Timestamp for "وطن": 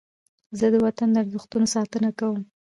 0.85-1.09